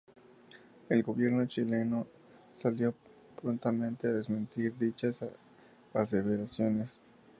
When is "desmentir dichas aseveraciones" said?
4.13-6.99